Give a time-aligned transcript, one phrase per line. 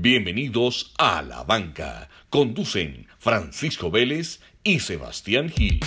[0.00, 2.08] Bienvenidos a La Banca.
[2.30, 5.80] Conducen Francisco Vélez y Sebastián Gil.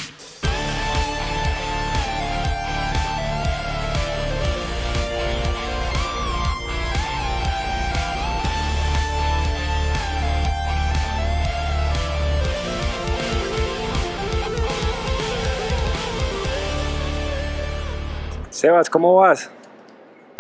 [18.50, 19.50] Sebas, ¿cómo vas?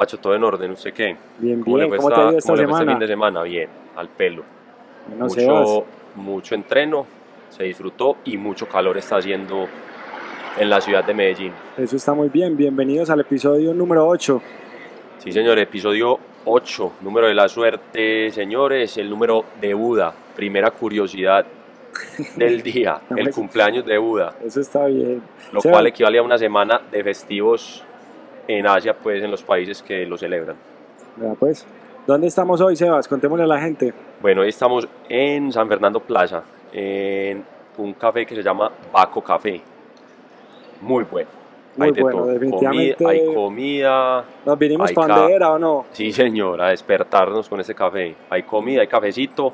[0.01, 1.15] Pacho, todo en orden, ¿usted qué?
[1.37, 1.89] Bien, ¿Cómo le bien.
[1.89, 2.91] fue ¿Cómo te ha ido esta- le este semana?
[2.93, 3.43] fin de semana?
[3.43, 4.43] Bien, al pelo.
[5.07, 5.85] Bueno, Sebas, mucho,
[6.15, 7.05] mucho entreno,
[7.51, 9.67] se disfrutó y mucho calor está haciendo
[10.57, 11.53] en la ciudad de Medellín.
[11.77, 12.57] eso está muy bien.
[12.57, 14.41] Bienvenidos al episodio número 8.
[15.19, 21.45] Sí, señor, episodio 8, número de la suerte, señores, el número de Buda, primera curiosidad
[22.37, 25.21] del día, No el cumpleaños de Buda, Eso está bien.
[25.51, 27.83] lo Sebas, cual equivale a una semana de festivos
[28.57, 30.55] en Asia, pues en los países que lo celebran.
[31.17, 31.65] vea, pues,
[32.07, 33.07] ¿dónde estamos hoy, Sebas?
[33.07, 33.93] Contémosle a la gente.
[34.21, 37.43] Bueno, hoy estamos en San Fernando Plaza, en
[37.77, 39.61] un café que se llama Baco Café.
[40.81, 41.29] Muy bueno.
[41.77, 42.97] Muy hay de bueno, definitivamente.
[43.05, 44.25] Comi- hay comida.
[44.45, 45.85] ¿Nos vinimos Hay para ca- donde era o no?
[45.91, 48.13] Sí, señor, a despertarnos con este café.
[48.29, 49.53] Hay comida, hay cafecito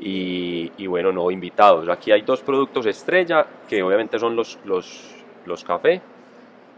[0.00, 1.88] y, y bueno, no invitados.
[1.88, 5.14] Aquí hay dos productos estrella que obviamente son los, los,
[5.46, 6.00] los cafés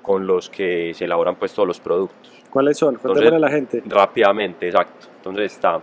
[0.06, 2.32] con los que se elaboran pues todos los productos.
[2.48, 2.94] ¿Cuáles son?
[2.94, 3.82] Contémosle a la gente.
[3.84, 5.08] Rápidamente, exacto.
[5.16, 5.80] Entonces está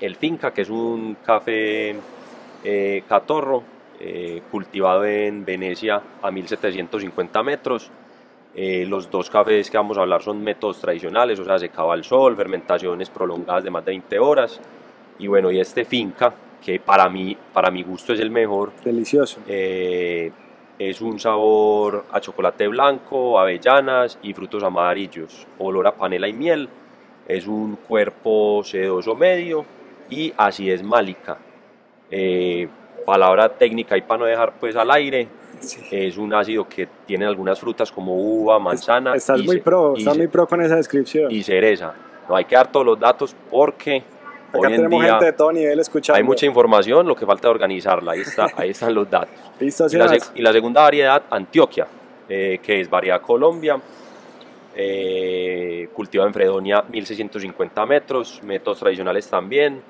[0.00, 1.96] el Finca, que es un café
[2.62, 3.62] eh, catorro,
[3.98, 7.90] eh, cultivado en Venecia a 1750 metros.
[8.54, 12.04] Eh, los dos cafés que vamos a hablar son métodos tradicionales, o sea, secado al
[12.04, 14.60] sol, fermentaciones prolongadas de más de 20 horas.
[15.18, 16.32] Y bueno, y este Finca,
[16.64, 19.40] que para mí, para mi gusto es el mejor, Delicioso.
[19.48, 20.30] eh,
[20.78, 26.68] es un sabor a chocolate blanco, avellanas y frutos amarillos, olor a panela y miel.
[27.26, 29.64] Es un cuerpo sedoso medio
[30.08, 31.36] y acidez málica.
[32.10, 32.68] Eh,
[33.04, 35.28] palabra técnica y para no dejar pues al aire,
[35.60, 35.80] Sí.
[35.90, 40.16] es un ácido que tiene algunas frutas como uva, manzana Estás y muy pro, estás
[40.16, 41.32] muy pro con esa descripción.
[41.32, 41.94] y cereza.
[42.28, 44.04] No hay que dar todos los datos porque
[44.48, 46.16] Acá hoy en tenemos día gente de todo nivel escuchando.
[46.16, 48.12] hay mucha información, lo que falta es organizarla.
[48.12, 49.34] Ahí, está, ahí están los datos.
[49.60, 51.86] Listo, Y la, y la segunda variedad, Antioquia,
[52.28, 53.80] eh, que es variedad Colombia,
[54.74, 59.82] eh, cultivada en Fredonia 1650 metros, métodos tradicionales también,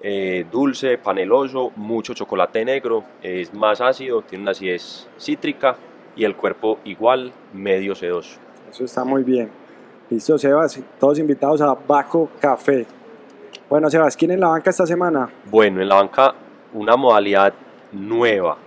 [0.00, 5.76] eh, dulce, paneloso, mucho chocolate negro, es más ácido, tiene una acidez cítrica
[6.16, 8.38] y el cuerpo igual, medio sedoso.
[8.70, 9.50] Eso está muy bien.
[10.10, 10.80] Listo, Sebas.
[10.98, 12.86] Todos invitados a Baco Café.
[13.72, 15.30] Bueno, Sebas, ¿quién en la banca esta semana?
[15.46, 16.34] Bueno, en la banca
[16.74, 17.54] una modalidad
[17.92, 18.58] nueva.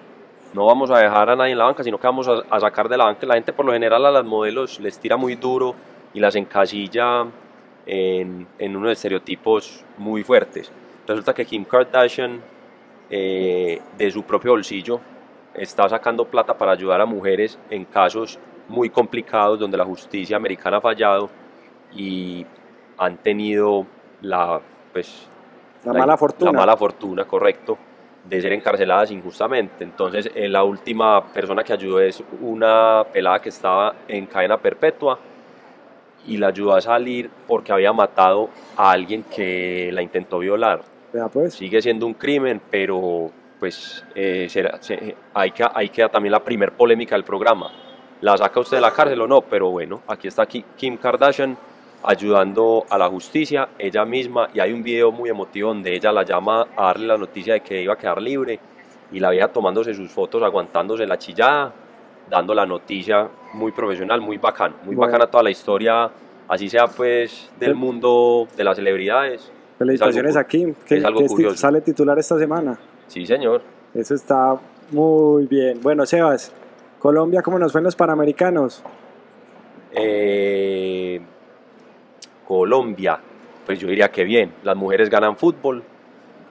[0.51, 2.97] No vamos a dejar a nadie en la banca, sino que vamos a, sacar de
[2.97, 3.27] la banca.
[3.27, 5.75] La gente por lo general a las modelos les tira muy duro
[6.11, 7.23] y las encasilla
[7.85, 10.71] en, en unos estereotipos muy fuertes.
[11.05, 12.41] Resulta que Kim Kardashian,
[13.11, 14.99] eh, de su propio bolsillo,
[15.53, 20.77] está sacando plata para ayudar a mujeres en casos muy complicados donde la justicia americana
[20.77, 21.29] ha fallado
[21.93, 22.43] y
[22.97, 23.85] han tenido
[24.23, 24.61] la,
[24.95, 25.27] pues,
[25.83, 26.51] La mala fortuna.
[26.53, 27.77] La mala fortuna, correcto,
[28.23, 29.83] de ser encarceladas injustamente.
[29.83, 35.19] Entonces, eh, la última persona que ayudó es una pelada que estaba en cadena perpetua
[36.25, 40.81] y la ayudó a salir porque había matado a alguien que la intentó violar.
[41.11, 41.53] Vea, pues.
[41.55, 43.29] Sigue siendo un crimen, pero
[43.59, 47.69] pues eh, será- se- hay, que, hay que también la primer polémica del programa.
[48.21, 49.41] ¿La saca usted de la cárcel o no?
[49.41, 51.57] Pero bueno, aquí está Ki- Kim Kardashian
[52.07, 56.23] ayudando a la justicia, ella misma, y hay un video muy emotivo donde ella la
[56.23, 58.59] llama a darle la noticia de que iba a quedar libre
[59.11, 61.73] y la veía tomándose sus fotos, aguantándose la chillada,
[62.29, 65.11] dando la noticia muy profesional, muy bacán, muy Bueno.
[65.11, 66.09] bacana toda la historia,
[66.47, 67.77] así sea pues del Sí.
[67.77, 69.51] mundo de las celebridades.
[69.77, 71.57] Felicitaciones es algo a Kim, que, es algo que curioso.
[71.57, 72.77] sale titular esta semana.
[73.07, 73.61] Sí, señor.
[73.93, 74.55] Eso está
[74.91, 75.79] muy bien.
[75.81, 76.51] Bueno, Sebas,
[76.99, 78.83] Colombia, ¿cómo nos fue en los Panamericanos?
[79.91, 81.21] Eh,
[82.47, 83.19] Colombia,
[83.65, 84.51] pues yo diría que bien.
[84.63, 85.83] Las mujeres ganan fútbol.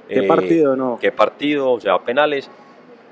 [0.08, 0.98] ¿Qué Eh, partido, no?
[1.00, 1.70] ¿Qué partido?
[1.72, 2.50] O sea, penales.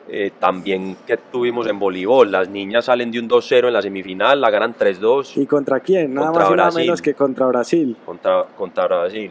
[0.08, 2.31] Eh, también que tuvimos en voleibol.
[2.31, 6.12] Las niñas salen de un 2-0 en la semifinal, la ganan 3-2 ¿Y contra quién?
[6.12, 6.82] Nada Contra más y nada Brasil.
[6.82, 7.96] menos que contra Brasil.
[8.05, 9.31] contra, contra Brasil.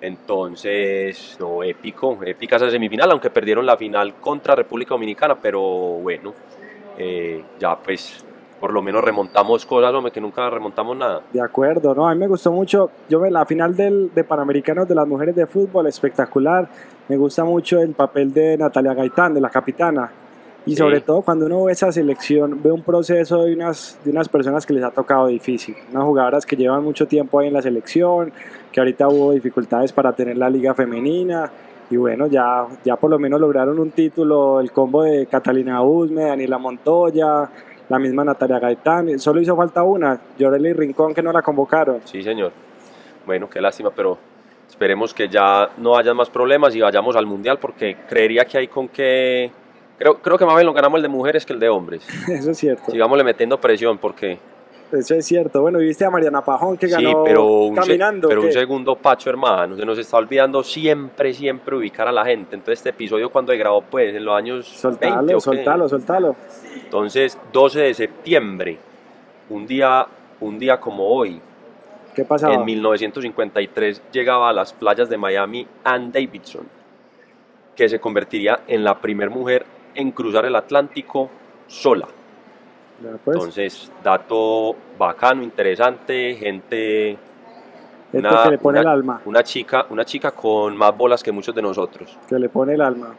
[0.00, 6.32] Entonces, no, épico, épica esa semifinal, aunque perdieron la final contra República Dominicana, pero bueno,
[6.96, 8.24] eh, ya pues
[8.64, 11.20] por lo menos remontamos cosas, hombre, que nunca remontamos nada.
[11.30, 12.90] De acuerdo, no, a mí me gustó mucho.
[13.10, 16.66] Yo ve la final del, de Panamericanos de las mujeres de fútbol, espectacular.
[17.06, 20.10] Me gusta mucho el papel de Natalia Gaitán, de la capitana.
[20.64, 20.76] Y Sí.
[20.78, 24.64] sobre todo cuando uno ve esa selección, ve un proceso de unas, de unas personas
[24.64, 25.76] que les ha tocado difícil.
[25.92, 28.32] Unas jugadoras que llevan mucho tiempo ahí en la selección,
[28.72, 31.50] que ahorita hubo dificultades para tener la liga femenina.
[31.90, 36.24] Y bueno, ya, ya por lo menos lograron un título, el combo de Catalina Usme,
[36.24, 37.50] Daniela Montoya,
[37.88, 39.18] la misma Natalia Gaitán.
[39.18, 42.00] Solo hizo falta una, Yoreli Rincón, que no la convocaron.
[42.04, 42.52] Sí, señor.
[43.26, 44.18] Bueno, qué lástima, pero
[44.68, 48.68] esperemos que ya no haya más problemas y vayamos al mundial porque creería que hay
[48.68, 49.50] con que.
[49.98, 52.06] Creo, creo que más bien lo ganamos el de mujeres que el de hombres.
[52.28, 52.90] Eso es cierto.
[52.90, 54.38] Sigámosle metiendo presión porque.
[54.94, 55.60] Eso es cierto.
[55.62, 58.28] Bueno, y viste a Mariana Pajón que Sí, ganó pero un, caminando.
[58.28, 59.76] pero un segundo pacho, hermano.
[59.76, 62.54] Se nos está olvidando siempre, siempre ubicar a la gente.
[62.56, 64.80] Entonces, este episodio, cuando se grabó, pues, en los años 20.
[64.80, 65.40] Soltalo, ¿o qué?
[65.40, 66.36] soltalo, soltalo.
[66.84, 68.78] Entonces, 12 de septiembre,
[69.50, 70.06] un día,
[70.40, 71.40] un día como hoy,
[72.14, 72.54] ¿Qué pasaba?
[72.54, 76.66] en 1953, llegaba a las playas de Miami Ann Davidson,
[77.74, 81.28] que se convertiría en la primera mujer en cruzar el Atlántico
[81.66, 82.06] sola.
[83.24, 87.16] Pues, Entonces, dato bacano, interesante, gente,
[88.12, 91.32] gente que le pone una- el alma, una chica, una chica con más bolas que
[91.32, 92.16] muchos de nosotros.
[92.28, 93.14] que le pone el alma.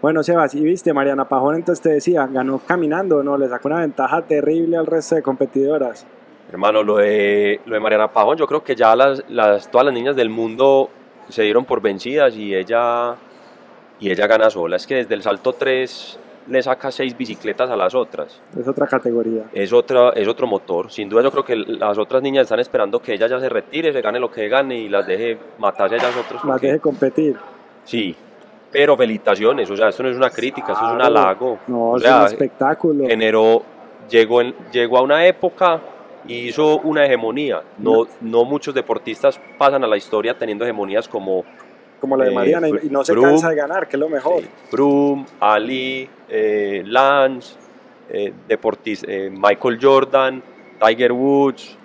[0.00, 3.36] Bueno, Sebas, y viste, Mariana Pajón entonces te decía, ganó caminando, ¿no?
[3.36, 6.06] Le sacó una ventaja terrible al resto de competidoras.
[6.52, 9.92] Hermano, lo de, lo de Mariana Pajón, yo creo que ya las, las, todas las
[9.94, 10.88] niñas del mundo
[11.28, 13.16] se dieron por vencidas y ella,
[13.98, 14.76] y ella gana sola.
[14.76, 18.40] Es que desde el salto 3 le saca 6 bicicletas a las otras.
[18.58, 19.44] Es otra categoría.
[19.52, 20.90] Es, otra, es otro motor.
[20.90, 23.92] Sin duda yo creo que las otras niñas están esperando que ella ya se retire,
[23.92, 26.44] se gane lo que gane y las deje matarse a ellas otras.
[26.44, 27.36] Las deje competir.
[27.84, 28.14] Sí,
[28.70, 31.58] pero felicitaciones, o sea, esto no es una crítica, esto es un halago.
[31.68, 33.06] No, o es un espectáculo.
[33.06, 33.62] generó,
[34.10, 35.80] llegó, en- llegó a una época
[36.26, 37.62] y hizo una hegemonía.
[37.78, 41.44] No, no muchos deportistas pasan a la historia teniendo hegemonías como
[42.00, 44.42] como la de eh, Mariana, y, no se cansa de ganar, que es lo mejor.
[44.70, 47.56] Froome, Ali, eh, Lance,
[48.10, 50.42] eh, deportis- eh, Michael Jordan,
[50.80, 51.76] Tiger Woods,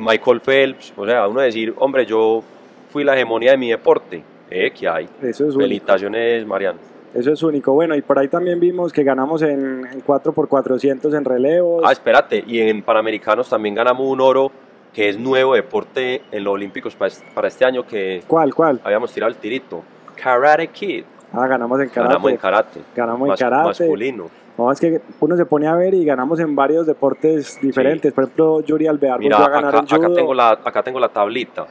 [0.00, 0.92] Michael Phelps.
[0.96, 2.42] O sea, uno decir, hombre, yo
[2.90, 4.22] fui la hegemonía de mi deporte.
[4.50, 5.08] Eh, ¿qué hay?
[5.20, 5.60] Eso es único.
[5.62, 6.78] Felicitaciones, Mariano.
[7.12, 7.72] Eso es único.
[7.72, 11.82] Bueno, y por ahí también vimos que ganamos en, en 4x400 en relevos.
[11.84, 14.52] Ah, espérate, y en Panamericanos también ganamos un oro
[14.94, 18.80] que es nuevo deporte en los Olímpicos para este, año que ¿Cuál, cuál?
[18.84, 19.82] habíamos tirado el tirito.
[20.14, 21.04] Karate Kid.
[21.32, 22.08] Ah, ganamos en karate.
[22.12, 22.80] Ganamos en karate.
[22.94, 23.66] Ganamos en Mas- karate.
[23.66, 24.30] Masculino.
[24.56, 28.12] No, es que uno se pone a ver y ganamos en varios deportes diferentes.
[28.12, 30.06] Por ejemplo, Yuri Alvear Mira, a ganar acá, en judo.
[30.06, 31.66] acá tengo la, acá tengo la tablita.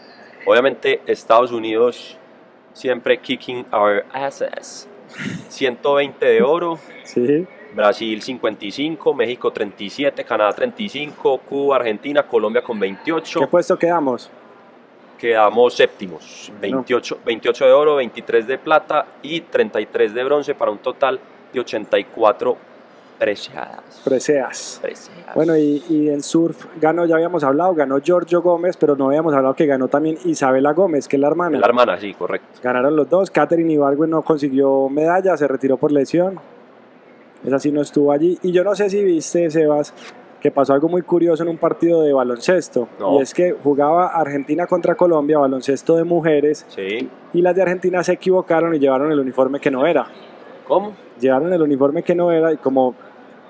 [0.46, 2.18] Obviamente Estados Unidos
[2.74, 4.90] siempre kicking our asses.
[5.50, 7.46] 120 de oro, Sí,
[7.76, 13.40] Brasil 55, México 37, Canadá 35, Cuba, Argentina, Colombia con 28.
[13.40, 14.30] ¿qué puesto quedamos?
[15.18, 16.78] quedamos séptimos, Bueno.
[16.78, 21.18] 28, 28 de oro, 23 de plata y 33 de bronce para un total
[21.54, 22.58] de 84
[23.24, 24.02] preciadas.
[24.04, 24.80] Preseas.
[24.82, 25.34] Preciadas.
[25.36, 29.34] Bueno, y, y en surf ganó, ya habíamos hablado, ganó Giorgio Gómez, pero no habíamos
[29.34, 31.58] hablado que ganó también Isabela Gómez, que es la hermana.
[31.60, 32.48] la hermana, sí, correcto.
[32.62, 33.32] Ganaron los dos.
[33.32, 36.40] Catherine Ibargüen no consiguió medalla, se retiró por lesión.
[37.46, 38.38] Esa sí no estuvo allí.
[38.44, 39.94] Y yo no sé si viste, Sebas,
[40.42, 42.88] que pasó algo muy curioso en un partido de baloncesto.
[43.00, 43.18] No.
[43.20, 47.10] Y es que jugaba Argentina contra Colombia, baloncesto de mujeres, Sí.
[47.34, 50.06] y las de Argentina se equivocaron y llevaron el uniforme que no era.
[50.68, 50.94] ¿Cómo?
[51.20, 52.96] Llevaron el uniforme que no era y como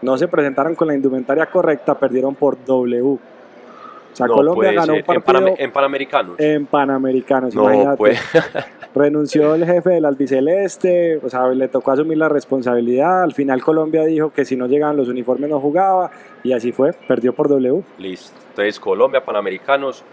[0.03, 3.01] no se presentaron con la indumentaria correcta, perdieron por W.
[3.01, 6.39] O sea, no Colombia ganó un partido en Panamericanos.
[6.39, 7.97] en Panamericanos, no, imagínate.
[7.97, 8.19] pues.
[8.95, 13.23] Renunció el jefe del albiceleste, o sea, le tocó asumir la responsabilidad.
[13.23, 16.11] Al final Colombia dijo que si no llegaban los uniformes no jugaba
[16.43, 17.81] y así fue, perdió por W.
[17.97, 18.37] Listo.
[18.49, 20.03] Entonces, Colombia, Panamericanos,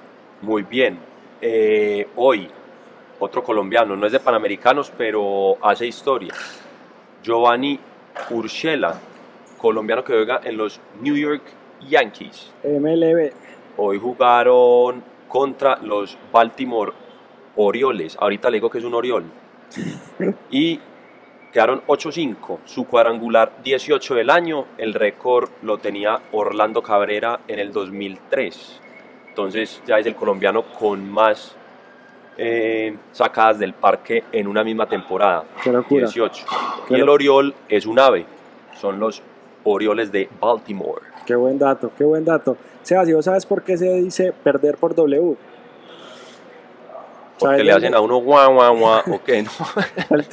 [0.40, 0.98] muy bien.
[1.42, 2.48] Eh, hoy,
[3.18, 6.32] otro colombiano, no es de Panamericanos, pero hace historia.
[7.22, 7.78] Giovanni
[8.30, 8.98] Urshela,
[9.60, 11.42] colombiano que juega en los New York
[11.88, 12.52] Yankees.
[12.64, 13.32] MLB,
[13.76, 16.92] Hoy jugaron contra los Baltimore
[17.56, 18.16] Orioles.
[18.18, 19.24] Ahorita le digo que es un Oriol.
[20.50, 20.80] Y
[21.52, 22.58] quedaron 8-5.
[22.64, 24.66] Su cuadrangular 18 del año.
[24.78, 28.80] El récord lo tenía Orlando Cabrera en el 2003.
[29.28, 31.56] Entonces ya es el colombiano con más
[32.36, 35.44] eh, sacadas del parque en una misma temporada.
[35.62, 36.06] qué locura.
[36.06, 36.46] 18.
[36.88, 38.26] Qué Y el Oriol es un ave.
[38.74, 39.22] Son los
[39.64, 41.02] Orioles de Baltimore.
[41.26, 42.56] Qué buen dato, qué buen dato.
[42.82, 45.36] Sebas, ¿y vos sabes por qué se dice perder por W?
[47.38, 49.00] Porque ¿Sabes le hacen a uno guau, guau, guau.
[49.14, 49.50] Ok, no.
[50.16, 50.26] El,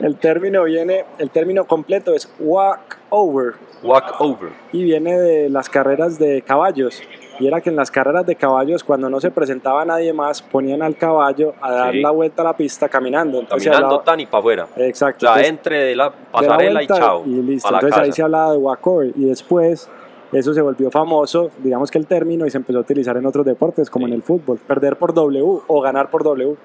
[0.00, 4.50] el término viene, el término completo es walk over Walk over.
[4.72, 7.02] y viene de las carreras de caballos.
[7.40, 10.82] Y era que en las carreras de caballos, cuando no se presentaba nadie más, ponían
[10.82, 12.00] al caballo a dar Sí.
[12.00, 13.40] la vuelta a la pista caminando.
[13.40, 14.66] Entonces, Caminando hablaba- tan y para afuera.
[14.76, 15.26] Exacto.
[15.26, 17.22] O sea, entonces, entre de la de la pasarela y chao.
[17.26, 17.68] Y listo.
[17.68, 18.12] Entonces ahí casa.
[18.16, 19.88] se hablaba de walkover y después
[20.32, 23.44] eso se volvió famoso, digamos que el término, y se empezó a utilizar en otros
[23.46, 24.12] deportes como Sí.
[24.12, 24.58] en el fútbol.
[24.58, 26.56] Perder por W o ganar por W.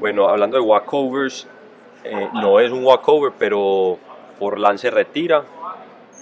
[0.00, 1.46] Bueno, hablando de walkovers,
[2.04, 3.96] eh, no es un walkover, pero
[4.38, 5.42] Forlán se retira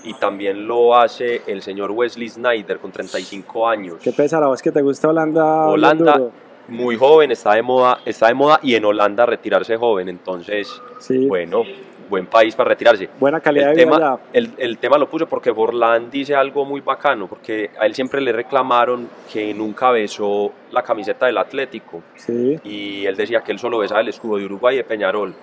[0.05, 3.97] y también lo hace el señor Wesley Snyder con 35 años.
[4.03, 5.67] ¿Qué pesa la voz que te gusta Holanda?
[5.69, 6.33] Holanda, duro?
[6.69, 11.27] muy joven, está de moda, está de moda y en Holanda retirarse joven, entonces, Sí,
[11.27, 11.63] bueno,
[12.09, 13.09] buen país para retirarse.
[13.19, 14.23] buena calidad El de vida tema, allá.
[14.33, 18.21] el, el tema lo puse porque Forlán dice algo muy bacano, porque a él siempre
[18.21, 22.03] le reclamaron que nunca besó la camiseta del Atlético.
[22.17, 25.35] Sí, y él decía que él solo besaba el escudo de Uruguay y de Peñarol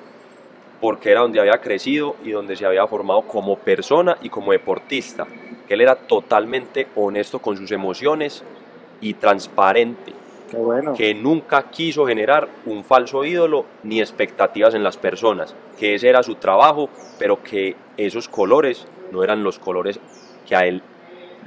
[0.81, 5.27] porque era donde había crecido y donde se había formado como persona y como deportista,
[5.67, 8.43] que él era totalmente honesto con sus emociones
[9.00, 10.11] y transparente,
[10.50, 10.93] qué bueno.
[10.93, 16.23] que nunca quiso generar un falso ídolo ni expectativas en las personas, que ese era
[16.23, 20.00] su trabajo, pero que esos colores no eran los colores
[20.47, 20.81] que a él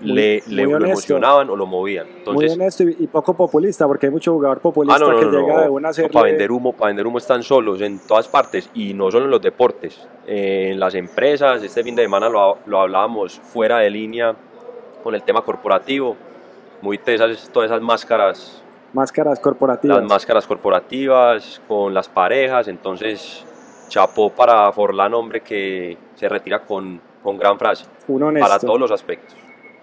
[0.00, 2.06] Muy- le, le muy lo emocionaban o lo movían.
[2.06, 5.18] Muy Entonces, honesto y, y poco populista, porque hay mucho jugador populista Ah, no, no,
[5.20, 5.60] que no, llega no.
[5.62, 6.10] de una serie.
[6.10, 9.30] Para vender humo, para vender humo están solos en todas partes y no solo en
[9.30, 11.62] los deportes, eh, en las empresas.
[11.62, 14.34] Este fin de semana lo, lo hablábamos fuera de línea
[15.02, 16.16] con el tema corporativo.
[16.82, 18.60] Muy tesas todas esas máscaras,
[18.92, 19.96] Máscaras corporativas.
[19.98, 22.68] las máscaras corporativas con las parejas.
[22.68, 23.44] Entonces,
[23.88, 28.46] chapó para Forlán, hombre, que se retira con, con gran frase un honesto.
[28.48, 29.34] para todos los aspectos.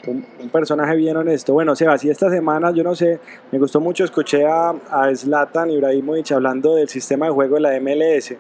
[0.07, 1.53] Un, un personaje bien honesto.
[1.53, 3.19] Bueno, Sebas, y esta semana, yo no sé,
[3.51, 7.79] me gustó mucho, escuché a, a Zlatan Ibrahimovic hablando del sistema de juego de la
[7.79, 8.35] MLS.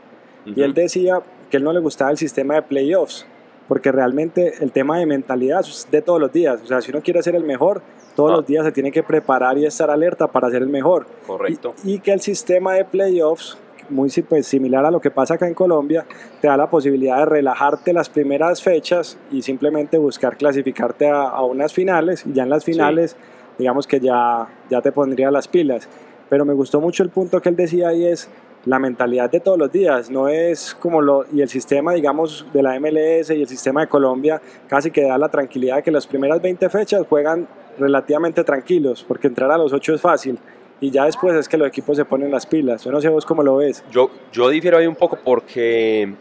[0.45, 3.25] Y él decía que él no le gustaba el sistema de playoffs,
[3.67, 6.59] porque realmente el tema de mentalidad es de todos los días.
[6.63, 7.81] O sea, si uno quiere ser el mejor,
[8.15, 8.35] todos Ah.
[8.37, 11.05] los días se tiene que preparar y estar alerta para ser el mejor.
[11.27, 11.75] Correcto.
[11.83, 13.57] Y, y que el sistema de playoffs,
[13.91, 16.05] muy pues, similar a lo que pasa acá en Colombia,
[16.41, 21.43] te da la posibilidad de relajarte las primeras fechas y simplemente buscar clasificarte a, a
[21.43, 22.25] unas finales.
[22.25, 23.15] Y ya en las finales,
[23.57, 25.87] digamos que ya, ya te pondría las pilas.
[26.29, 28.29] Pero me gustó mucho el punto que él decía y es
[28.65, 32.61] la mentalidad de todos los días, no es como lo, y el sistema, digamos, de
[32.61, 36.05] la MLS y el sistema de Colombia casi que da la tranquilidad de que las
[36.05, 37.47] primeras 20 fechas juegan
[37.79, 40.37] relativamente tranquilos, porque entrar a los 8 es fácil,
[40.81, 42.83] y ya después es que los equipos se ponen las pilas.
[42.83, 43.83] Yo no sé vos cómo lo ves.
[43.91, 46.13] Yo, yo difiero ahí un poco porque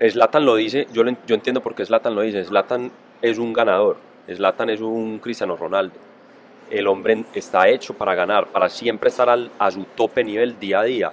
[0.00, 2.44] Slatan lo dice, yo, lo yo entiendo por qué Slatan lo dice.
[2.44, 2.90] Slatan
[3.20, 5.94] es un ganador, Slatan es un Cristiano Ronaldo.
[6.70, 10.80] El hombre está hecho para ganar, para siempre estar al- a su tope nivel día
[10.80, 11.12] a día.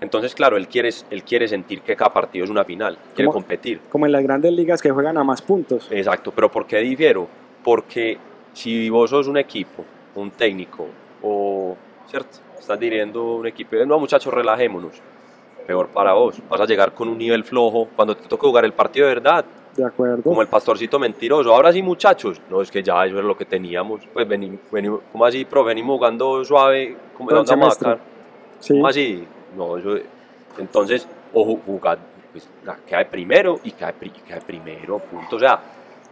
[0.00, 3.32] Entonces, claro, él quiere, él quiere sentir que cada partido es una final, quiere ¿Cómo?
[3.32, 3.80] competir.
[3.90, 5.88] Como en las grandes ligas que juegan a más puntos.
[5.90, 7.28] Exacto, pero ¿por qué difiero?
[7.64, 8.16] Porque
[8.52, 10.86] si vos sos un equipo, un técnico,
[11.22, 11.76] o,
[12.08, 12.38] ¿cierto?
[12.58, 15.00] Estás dirigiendo un equipo, y, no muchachos, relajémonos.
[15.66, 18.72] Peor para vos, vas a llegar con un nivel flojo cuando te toque jugar el
[18.72, 19.44] partido de verdad,
[19.76, 20.22] De acuerdo.
[20.22, 21.54] como el pastorcito mentiroso.
[21.54, 24.00] Ahora sí, muchachos, no es que ya eso es lo que teníamos.
[24.12, 25.62] Pues vení, vení- ¿cómo así, pro?
[25.64, 27.90] Venimos jugando suave, como Todo el dónde vamos a semestre.
[27.92, 28.58] sacar?
[28.60, 28.72] Sí.
[28.74, 29.24] ¿Cómo así?
[29.56, 29.96] No, eso,
[30.58, 31.98] entonces, o ju- jugar,
[32.32, 32.48] pues,
[32.98, 35.36] de primero y queda de primero, punto.
[35.36, 35.60] O sea,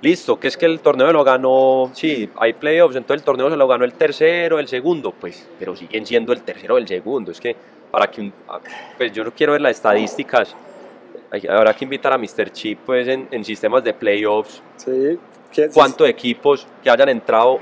[0.02, 3.56] listo, que es que el torneo lo ganó, sí, hay playoffs, entonces el torneo se
[3.56, 7.30] lo ganó el tercero, el segundo, pues, pero siguen siendo el tercero o el segundo.
[7.32, 7.56] Es que
[7.90, 8.60] para que un, ah,
[8.96, 10.54] pues yo no quiero ver las estadísticas,
[11.30, 12.50] hay- habrá que invitar a Mr.
[12.52, 15.18] Chip, pues, en, en sistemas de playoffs, Sí.
[15.52, 17.58] ¿Qué- cuántos equipos que hayan entrado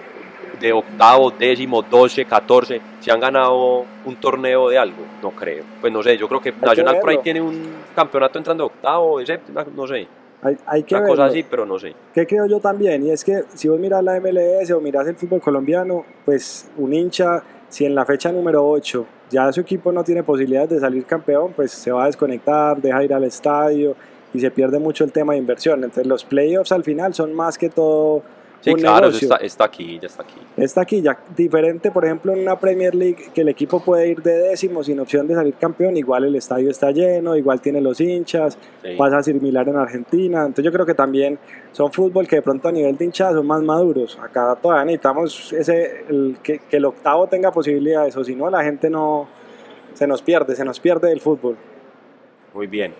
[0.60, 5.64] de octavo, décimo, doce, catorce, si han ganado un torneo de algo, no creo.
[5.80, 9.18] Pues no sé, yo creo que Nacional por ahí tiene un campeonato entrando de octavo,
[9.18, 10.06] de séptimo, no sé,
[10.46, 11.32] Hay, hay que una cosa verlo.
[11.32, 11.94] así, pero no sé.
[12.14, 13.04] ¿Qué creo yo también?
[13.04, 16.94] Y es que si vos miras la MLS o miras el fútbol colombiano, pues un
[16.94, 21.04] hincha, si en la fecha número 8 ya su equipo no tiene posibilidades de salir
[21.04, 23.96] campeón, pues se va a desconectar, deja ir al estadio
[24.32, 25.82] y se pierde mucho el tema de inversión.
[25.82, 28.22] Entonces los playoffs al final son más que todo
[28.66, 30.34] Sí, un claro, eso está, está aquí, ya está aquí.
[30.56, 34.20] Está aquí ya diferente, por ejemplo, en una Premier League que el equipo puede ir
[34.22, 38.00] de décimo sin opción de salir campeón, igual el estadio está lleno, igual tiene los
[38.00, 38.96] hinchas, Sí.
[38.98, 40.40] pasa similar en Argentina.
[40.40, 41.38] Entonces yo creo que también
[41.72, 44.18] son fútbol que de pronto a nivel de hinchada son más maduros.
[44.20, 48.64] Acá todavía necesitamos ese, el- que, que el octavo tenga posibilidades, o si no la
[48.64, 49.28] gente no
[49.94, 51.56] se nos pierde, se nos pierde el fútbol.
[52.52, 52.92] Muy bien.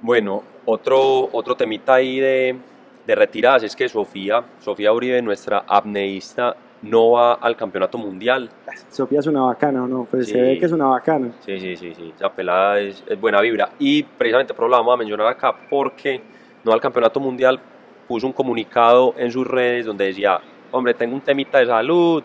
[0.00, 2.56] Bueno, otro, otro temita ahí de,
[3.06, 8.50] de retiradas es que Sofía, Sofía Uribe, nuestra apneísta, no va al campeonato mundial.
[8.90, 10.06] Sofía es una bacana, ¿o no?
[10.10, 10.32] Pues Sí.
[10.32, 11.30] se ve que es una bacana.
[11.44, 13.70] Sí, sí, sí, sí, esa pelada es, es buena vibra.
[13.78, 16.20] Y precisamente por la vamos a mencionar acá, porque
[16.62, 17.58] no al campeonato mundial
[18.06, 20.38] puso un comunicado en sus redes donde decía,
[20.72, 22.22] hombre, tengo un temita de salud,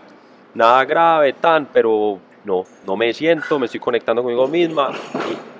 [0.53, 4.91] nada grave, tan, pero no, no me siento, me estoy conectando conmigo misma,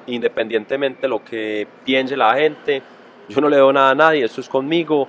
[0.08, 2.82] independientemente de lo que piense la gente,
[3.30, 5.08] yo no le doy nada a nadie, esto es conmigo,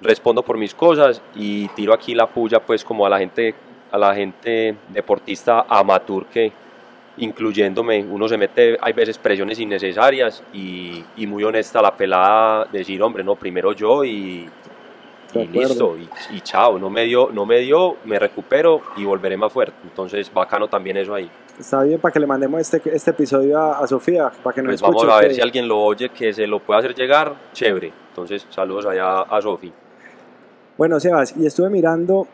[0.00, 3.54] respondo por mis cosas y tiro aquí la puya pues como a la gente,
[3.90, 6.52] a la gente deportista amateur que
[7.18, 13.02] incluyéndome, uno se mete, hay veces presiones innecesarias y, y muy honesta la pelada, decir,
[13.02, 14.48] hombre, no, primero yo y,
[15.34, 15.96] y listo,
[16.30, 19.76] y, chao, no me, dio, no me dio, me recupero y volveré más fuerte.
[19.84, 21.30] Entonces, bacano también eso ahí.
[21.58, 24.82] Está bien para que le mandemos este, este episodio a, Sofía, para que nos pues
[24.82, 27.92] vamos a ver si alguien lo oye, que se lo pueda hacer llegar, chévere.
[28.08, 29.72] Entonces, saludos allá a Sofía.
[30.76, 32.26] Bueno, Sebas, y estuve mirando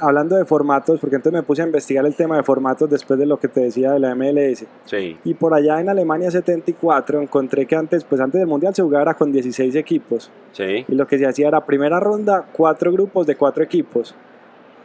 [0.00, 3.26] hablando de formatos, porque entonces me puse a investigar el tema de formatos después de
[3.26, 4.64] lo que te decía de la MLS.
[4.84, 5.18] Sí.
[5.24, 9.14] Y por allá en Alemania 74 encontré que antes, pues antes del Mundial se jugaba
[9.14, 10.30] con 16 equipos.
[10.52, 10.84] Sí.
[10.86, 14.14] Y lo que se hacía era primera ronda, cuatro grupos de cuatro equipos.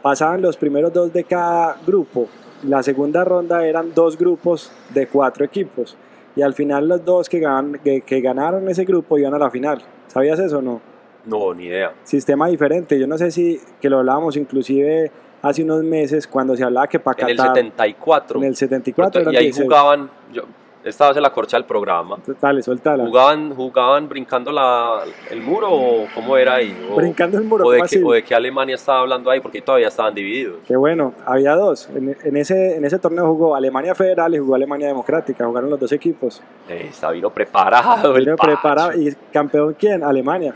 [0.02, 2.28] Pasaban los primeros dos de cada grupo.
[2.64, 5.96] La segunda ronda eran dos grupos de cuatro equipos.
[6.34, 7.46] Y al final los dos que,
[7.84, 9.82] que, que ganaron ese grupo iban a la final.
[10.08, 10.91] ¿Sabías eso o no?
[11.24, 11.92] No, ni idea.
[12.02, 12.98] Sistema diferente.
[12.98, 15.10] Yo no sé si, que lo hablábamos inclusive
[15.42, 17.30] hace unos meses cuando se hablaba que para Qatar...
[17.30, 18.38] En el 74.
[18.38, 19.32] En el 74.
[19.32, 20.10] y ahí jugaban...
[20.32, 20.42] Yo,
[20.84, 22.18] esta vez la corcha del programa.
[22.40, 23.04] Dale, suéltala.
[23.04, 26.76] ¿Jugaban, jugaban brincando la, el muro o cómo era ahí?
[26.96, 27.66] brincando el muro.
[27.66, 30.56] O de, qué, o de, qué, Alemania estaba hablando ahí, porque todavía estaban divididos.
[30.66, 31.88] Qué bueno, había dos.
[31.94, 35.46] En, en, ese, en ese torneo jugó Alemania Federal y jugó Alemania Democrática.
[35.46, 36.42] Jugaron los dos equipos.
[36.68, 38.12] Eh, está vino preparado.
[38.14, 38.92] Vino preparado.
[39.00, 40.02] ¿Y campeón quién?
[40.02, 40.52] Alemania.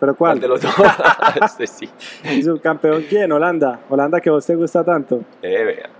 [0.00, 0.40] ¿Pero cuál?
[0.40, 0.74] de los dos?
[1.44, 1.88] este sí.
[2.24, 3.30] ¿Y subcampeón quién?
[3.30, 3.80] Holanda.
[3.90, 5.20] Holanda que vos te gusta tanto.
[5.42, 5.90] Eh, vea.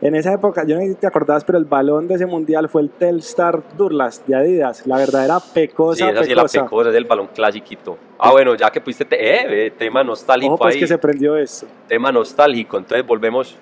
[0.00, 2.68] En esa época, yo no sé si te acordabas, pero el balón de ese mundial
[2.68, 6.04] fue el Telstar Durlas de Adidas, la verdadera pecosa.
[6.04, 6.58] Sí, esa sí pecosa.
[6.58, 7.98] la pecosa, es el balón clasiquito.
[8.16, 10.80] Ah, bueno, ya que pusiste, eh, tema nostálgico Ojo, pues ahí.
[10.80, 11.66] que se prendió esto.
[11.88, 13.56] Tema nostálgico, entonces volvemos,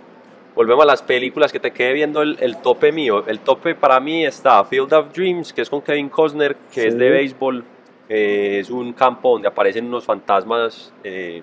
[0.55, 3.25] volvemos a las películas que te quedé viendo el, el, tope mío.
[3.27, 6.87] El tope para mí está Field of Dreams, que es con Kevin Costner, que Sí.
[6.89, 7.65] es de béisbol.
[8.09, 11.43] Eh, es un campo donde aparecen unos fantasmas eh,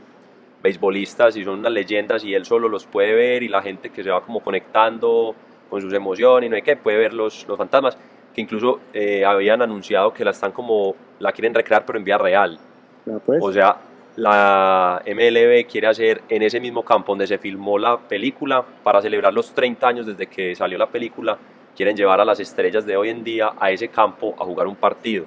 [0.62, 4.02] beisbolistas y son unas leyendas y él solo los puede ver y la gente que
[4.02, 5.36] se va como conectando
[5.70, 7.98] con sus emociones y no hay que puede ver los, los fantasmas
[8.34, 12.18] que incluso eh, habían anunciado que la están como la quieren recrear pero en vía
[12.18, 12.58] real.
[13.06, 13.44] Ya, pues.
[13.44, 13.78] o sea
[14.16, 19.34] la MLB quiere hacer en ese mismo campo donde se filmó la película para celebrar
[19.34, 21.38] los 30 años desde que salió la película
[21.76, 24.76] quieren llevar a las estrellas de hoy en día a ese campo a jugar un
[24.76, 25.26] partido.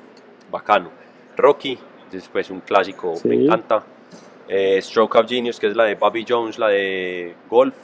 [0.50, 0.90] Bacano
[1.36, 1.78] Rocky
[2.10, 3.28] después un clásico Sí.
[3.28, 3.82] me encanta
[4.48, 7.74] eh, Stroke of Genius, que es la de Bobby Jones, la de golf.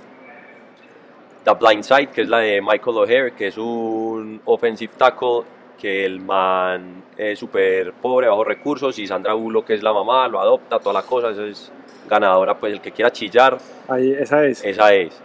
[1.44, 5.42] The Blind Side, que es la de Michael O'Hare, que es un offensive tackle
[5.76, 10.28] que el man es súper pobre, bajo recursos, y Sandra Bullock, que es la mamá,
[10.28, 11.72] lo adopta, toda la cosa, esa es
[12.08, 14.64] ganadora, pues el que quiera chillar, Ahí, esa es.
[14.64, 15.20] esa es.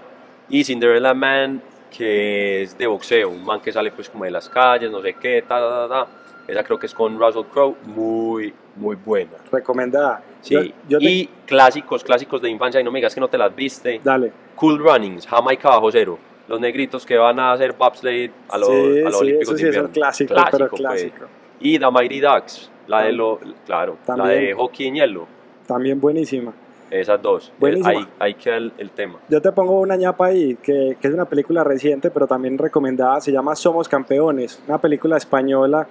[0.49, 1.61] Y Cinderella Man,
[1.95, 5.13] que es de boxeo, un man que sale pues como de las calles, no sé
[5.13, 6.11] qué, ta, ta, ta, ta.
[6.47, 9.31] Esa creo que es con Russell Crowe, muy, muy buena.
[9.51, 10.21] Recomendada.
[10.41, 13.27] Sí, Yo- yo te- y clásicos, clásicos de infancia, y no me digas que no
[13.27, 13.99] te las viste.
[14.03, 14.31] Dale.
[14.55, 16.17] Cool Runnings, Jamaica bajo cero.
[16.47, 19.51] Los negritos que van a hacer bobsleigh a, los sí, a los sí, Olímpicos eso
[19.53, 19.89] de sí es invierno.
[19.91, 20.81] clásico, Clásico, pero pues.
[20.81, 21.25] clásico.
[21.59, 24.45] Y The Mighty Ducks, la de lo, claro, la También.
[24.45, 25.27] de hockey en hielo.
[25.67, 26.53] También buenísima.
[26.89, 27.51] Esas dos.
[27.59, 27.89] Buenísima.
[27.89, 29.19] Ahí, ahí queda el, el tema.
[29.27, 33.19] Yo te pongo una ñapa ahí, que, que es una película reciente, pero también recomendada,
[33.19, 35.85] se llama Somos Campeones, una película española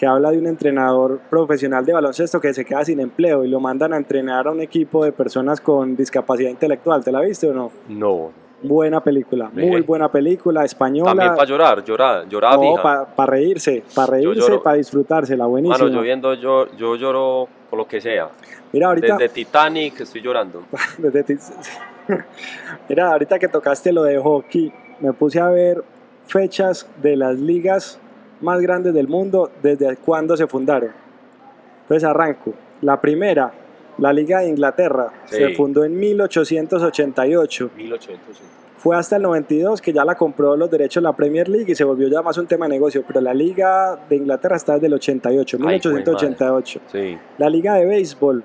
[0.00, 3.60] que habla de un entrenador profesional de baloncesto que se queda sin empleo y lo
[3.60, 7.04] mandan a entrenar a un equipo de personas con discapacidad intelectual.
[7.04, 7.70] ¿Te la viste o no?
[7.86, 8.32] No.
[8.62, 11.10] Buena película, muy buena película, española.
[11.10, 12.76] También para llorar, llorar, llorada no,
[13.14, 14.62] para reírse, para reírse, lloro.
[14.62, 15.84] para disfrutársela, buenísima.
[15.84, 18.30] Mano, yo viendo, yo, yo lloro con lo que sea.
[18.72, 20.62] Mira, ahorita, Desde Titanic estoy llorando.
[20.98, 21.38] Desde
[22.88, 25.84] Mira, ahorita que tocaste lo de hockey, me puse a ver
[26.26, 28.00] fechas de las ligas
[28.40, 30.90] más grandes del mundo desde cuándo se fundaron.
[31.82, 32.54] Entonces arranco.
[32.82, 33.52] La primera,
[33.98, 35.36] la Liga de Inglaterra, Sí.
[35.36, 37.70] se fundó en 1888.
[37.76, 38.40] 1800.
[38.78, 41.84] Fue hasta el 92 que ya la compró los derechos la Premier League y se
[41.84, 43.04] volvió ya más un tema de negocio.
[43.06, 46.80] Pero la Liga de Inglaterra está desde el 88, Ay, jue 1888.
[46.90, 47.18] Sí.
[47.36, 48.42] La Liga de Béisbol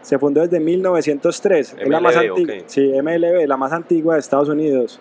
[0.00, 1.74] se fundó desde 1903.
[1.76, 2.54] es la más MLB, antigua.
[2.66, 5.00] Sí, MLB, la más antigua de Estados Unidos.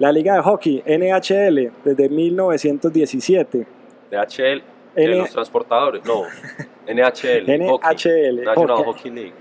[0.00, 3.66] La Liga de Hockey, NHL, desde 1917.
[4.10, 4.62] DHL, de
[4.96, 6.04] N- los transportadores.
[6.04, 6.22] No.
[6.92, 7.68] NHL.
[7.68, 7.96] hockey.
[8.34, 8.84] NHL, National hockey.
[8.84, 9.32] Hockey League.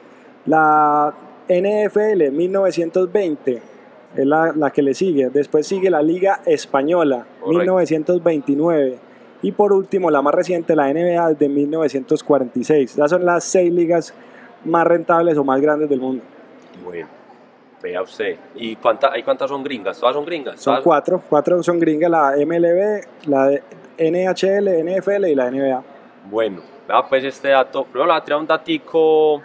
[0.45, 1.13] La
[1.47, 3.61] NFL, 1920,
[4.15, 5.29] es la, la que le sigue.
[5.29, 7.59] Después sigue la Liga Española, Correcto.
[7.59, 8.97] 1929.
[9.41, 12.91] Y por último, la más reciente, la NBA, de 1946.
[12.93, 14.13] Esas son las seis ligas
[14.65, 16.23] más rentables o más grandes del mundo.
[16.83, 17.07] Bueno.
[17.81, 18.37] Vea usted.
[18.55, 19.99] ¿Y cuánta, hay cuántas son gringas?
[19.99, 20.59] ¿Todas son gringas?
[20.59, 20.83] Son ¿Todas?
[20.83, 23.51] cuatro, cuatro son gringas, la MLB, la
[23.97, 25.83] NHL, NFL y la NBA.
[26.29, 27.83] Bueno, vea pues este dato.
[27.85, 29.41] Primero le voy a tirar un datico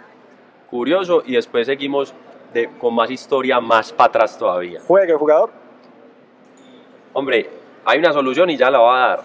[0.69, 2.13] curioso y después seguimos
[2.53, 4.81] de, con más historia más para atrás todavía.
[4.85, 5.51] Juegue, jugador.
[7.13, 7.49] Hombre,
[7.85, 9.19] hay una solución y ya la va a dar.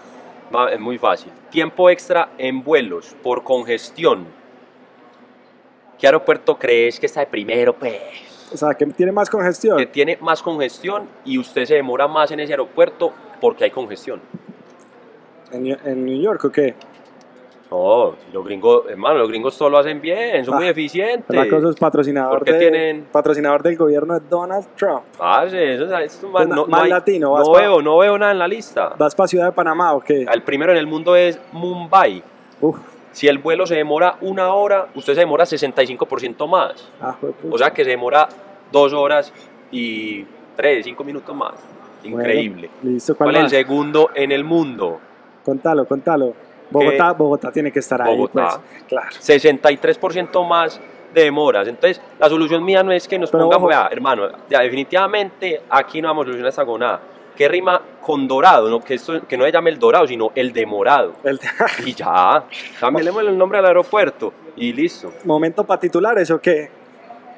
[0.55, 1.31] Va- Es muy fácil.
[1.49, 4.25] Tiempo extra en vuelos por congestión.
[5.99, 7.99] ¿Qué aeropuerto crees que está de primero, pues?
[8.53, 9.77] O sea, que tiene más congestión.
[9.77, 14.19] Que tiene más congestión y usted se demora más en ese aeropuerto porque hay congestión.
[15.51, 16.75] ¿En, New- en New York o qué?
[17.69, 21.25] No, los gringos, hermano, los gringos todo lo hacen bien, son muy Ah, eficientes.
[21.29, 25.03] ¿Verdad que eso es patrocinador, ¿Por qué de- tienen- patrocinador del gobierno de Donald Trump?
[25.17, 28.17] Parce, eso es- esto Pues no, na- no más hay- latino, no veo, no veo
[28.17, 28.93] nada en la lista.
[28.97, 30.23] ¿Vas para Ciudad de Panamá o qué?
[30.29, 32.21] El primero en el mundo es Mumbai.
[32.59, 32.77] Uf,
[33.11, 36.89] Si el vuelo se demora una hora, usted se demora 65% más.
[37.01, 37.15] ah.
[37.49, 38.27] O sea que se demora
[38.71, 39.33] dos horas
[39.71, 41.53] y tres, cinco minutos más.
[42.03, 42.69] Increíble.
[42.81, 44.99] Bueno, listo, ¿cuál, ¿Cuál es el segundo en el mundo?
[45.43, 46.33] Contalo, contalo.
[46.69, 48.61] Bogotá, Bogotá tiene que estar ahí, Bogotá.
[48.61, 48.83] pues.
[48.87, 49.09] Claro.
[49.11, 50.79] 63% más
[51.13, 51.67] de demoras.
[51.67, 53.67] Entonces, la solución mía no es que nos Pero pongamos, ojo.
[53.67, 57.01] vea, hermano, ya definitivamente aquí no vamos a solucionar esta gonada.
[57.41, 58.69] ¿Qué rima con dorado?
[58.69, 61.15] No, que, esto, que no se llame el dorado, sino el demorado.
[61.23, 61.39] El
[61.83, 62.43] Y ya,
[62.79, 65.11] cambiemos el nombre al aeropuerto y listo.
[65.25, 66.69] momento para titulares o qué?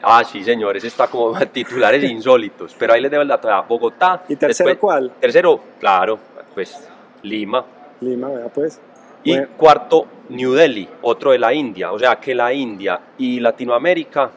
[0.01, 2.75] Ah, sí, señores, está como titulares insólitos.
[2.77, 3.47] Pero ahí les debo el dato.
[3.65, 4.23] Bogotá.
[4.27, 5.09] ¿Y tercero después- cuál?
[5.21, 6.19] Tercero, claro,
[6.53, 6.85] pues
[7.21, 7.63] Lima.
[8.01, 8.81] Lima, vea pues.
[9.23, 9.47] Y Bueno.
[9.55, 11.93] cuarto, New Delhi, otro de la India.
[11.93, 14.31] O sea que la India y Latinoamérica,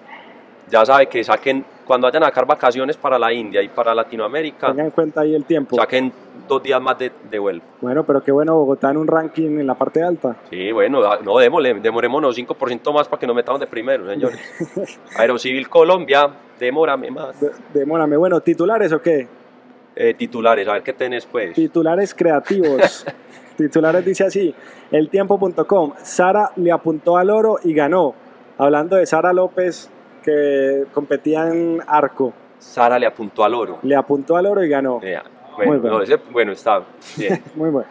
[0.71, 4.69] ya sabe que saquen, cuando vayan a sacar vacaciones para la India y para Latinoamérica,
[4.69, 5.77] Tengan en cuenta ahí el tiempo.
[5.77, 6.13] saquen
[6.49, 7.63] dos días más de, de vuelo.
[7.81, 10.37] Bueno, pero qué bueno Bogotá en un ranking en la parte alta.
[10.51, 14.39] Sí, bueno, da- no, démosle, demorémonos 5% más para que nos metamos de primero, señores.
[15.17, 17.41] Aerocivil Colombia, demórame más.
[17.41, 18.17] De- demórame.
[18.17, 19.29] Bueno, titulares o qué?
[19.95, 21.55] Eh, titulares, a ver qué tenés pues.
[21.55, 23.07] Titulares creativos.
[23.57, 24.55] Titulares dice así,
[24.91, 28.15] eltiempo.com, Sara le apuntó al oro y ganó.
[28.59, 29.89] Hablando de Sara López
[30.27, 33.79] que competía en arco, Sara le apuntó al oro.
[33.83, 34.99] le apuntó al oro y ganó.
[34.99, 35.23] Bueno,
[35.57, 35.97] Muy bueno.
[35.99, 36.83] no, ese- bueno, está
[37.17, 37.43] bien.
[37.55, 37.89] Muy bueno.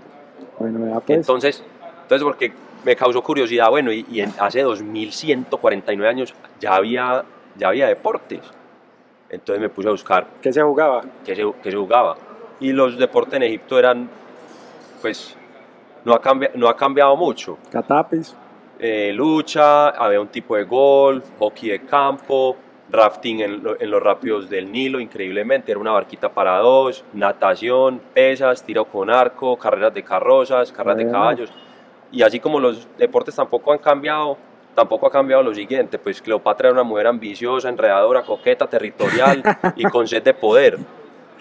[0.57, 1.19] Bueno, pues.
[1.19, 1.63] Entonces,
[2.03, 2.51] entonces porque
[2.85, 7.23] me causó curiosidad, bueno, y, y en, hace 2149 años ya había,
[7.55, 8.39] ya había deportes.
[9.29, 11.01] Entonces me puse a buscar ¿Qué se jugaba?
[11.25, 12.15] qué se, qué se jugaba.
[12.59, 14.09] Y los deportes en Egipto eran,
[15.01, 15.35] pues,
[16.05, 17.57] no ha, cambi- no ha cambiado mucho.
[17.71, 18.35] Catapis.
[18.79, 22.55] Eh, lucha, había un tipo de golf, hockey de campo,
[22.89, 27.99] rafting en, lo- en los rápidos del Nilo, increíblemente, era una barquita para dos, natación,
[28.13, 31.51] pesas, tiro con arco, carreras de carrozas, carreras de caballos.
[32.11, 34.37] Y así como los deportes tampoco han cambiado,
[34.75, 39.43] tampoco ha cambiado lo siguiente, pues Cleopatra era una mujer ambiciosa, enredadora, coqueta, territorial
[39.75, 40.77] y con sed de poder.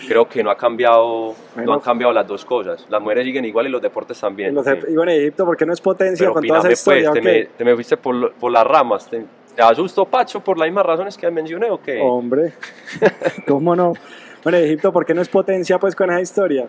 [0.09, 1.69] Creo que no ha cambiado, Bueno.
[1.71, 2.87] no han cambiado las dos cosas.
[2.91, 4.55] Las mujeres siguen igual y los deportes también.
[4.55, 4.73] Los sí.
[4.89, 7.11] Iban a Egipto porque no es potencia Pero con toda esa historia.
[7.11, 9.09] pues, ¿o te, me, te me fuiste por, por las ramas.
[9.09, 9.25] ¿Te,
[9.55, 11.99] te asustó, Pacho, por las mismas razones que mencioné o qué?
[12.03, 12.53] Hombre,
[13.49, 13.95] ¿cómo no?
[14.43, 16.67] Bueno, Egipto, ¿por qué no es potencia pues con esa historia?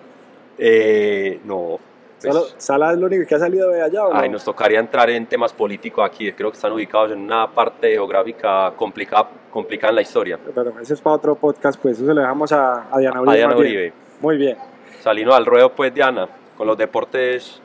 [0.57, 1.79] Eh, no,
[2.21, 4.19] Pues, Sala es lo único que ha salido de allá, ¿o no?
[4.19, 6.31] ay, nos tocaría entrar en temas políticos aquí.
[6.33, 10.39] Creo que están ubicados en una parte geográfica complicada, complicada en la historia.
[10.53, 13.31] Pero ese es para otro podcast, pues eso se lo dejamos a, a Diana Uribe.
[13.33, 13.75] A Diana más bien.
[13.77, 13.93] Uribe.
[14.21, 14.57] Muy bien.
[15.01, 16.27] Saliendo al ruedo, pues, Diana,
[16.57, 17.61] con los deportes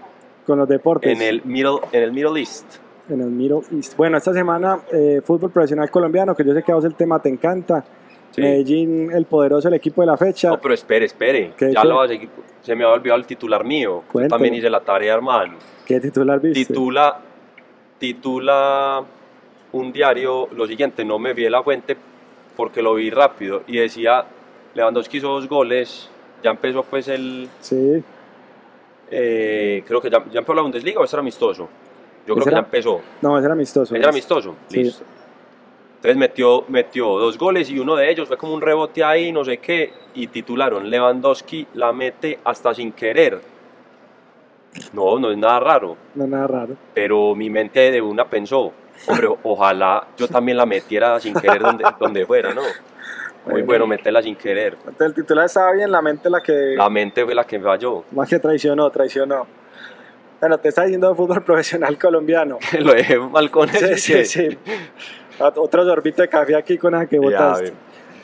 [0.47, 1.11] Con los deportes.
[1.11, 2.77] en el Middle, en el Middle East.
[3.09, 3.97] en el Middle East.
[3.97, 7.19] Bueno, esta semana eh, fútbol profesional colombiano, que yo sé que a vos el tema
[7.21, 7.83] te encanta.
[8.33, 8.41] Sí.
[8.41, 10.49] Medellín, el poderoso, el equipo de la fecha.
[10.49, 11.53] No, pero espere, espere.
[11.57, 11.89] ¿Qué, ya qué?
[11.89, 12.29] lo va a seguir.
[12.63, 14.03] Se me había olvidado el titular mío.
[14.13, 15.55] Yo también hice la tarea, hermano.
[15.87, 16.65] ¿Qué titular viste?
[16.65, 17.19] Titula,
[17.99, 19.03] titula
[19.73, 21.97] un diario lo siguiente, no me vi la fuente
[22.57, 24.25] porque lo vi rápido y decía
[24.75, 26.11] Lewandowski hizo dos goles,
[26.43, 28.03] ya empezó pues el, Sí,
[29.11, 31.69] eh, creo que ya, ya empezó la Bundesliga o ese era amistoso.
[32.27, 33.01] Yo creo Ese que ya empezó.
[33.23, 33.95] no, ese era amistoso.
[33.97, 34.85] Era amistoso, Sí.
[34.85, 35.05] listo.
[36.03, 39.45] Entonces metió, metió dos goles y uno de ellos fue como un rebote ahí, no
[39.45, 43.41] sé qué, y titularon Lewandowski la mete hasta sin querer.
[44.93, 46.75] No, no es nada raro, No es nada raro.
[46.93, 48.73] pero mi mente de una pensó,
[49.07, 52.63] hombre, ojalá yo también la metiera sin querer donde, donde fuera, ¿no?
[53.47, 53.87] Muy Bueno.
[53.87, 54.73] meterla sin querer.
[54.79, 58.03] Entonces, el titular estaba bien, la mente la que La mente fue la que falló.
[58.11, 59.47] más que traicionó, traicionó.
[60.41, 62.59] Bueno, te está diciendo de fútbol profesional colombiano.
[62.81, 63.97] Lo dejé mal con Sí, eso.
[63.97, 64.59] sí, que- sí.
[65.43, 67.65] Ot- Otro sorbito de café aquí con la que Ya, botaste.
[67.71, 67.73] ve.